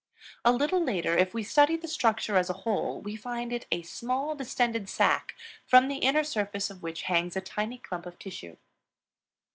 A 0.43 0.51
little 0.51 0.83
later, 0.83 1.15
if 1.15 1.31
we 1.35 1.43
study 1.43 1.75
the 1.77 1.87
structure 1.87 2.35
as 2.35 2.49
a 2.49 2.53
whole, 2.65 2.99
we 3.01 3.15
find 3.15 3.53
it 3.53 3.67
a 3.71 3.83
small, 3.83 4.33
distended 4.33 4.89
sac, 4.89 5.35
from 5.63 5.89
the 5.89 5.97
inner 5.97 6.23
surface 6.23 6.71
of 6.71 6.81
which 6.81 7.03
hangs 7.03 7.35
a 7.35 7.39
tiny 7.41 7.77
clump 7.77 8.07
of 8.07 8.17
tissue. 8.17 8.57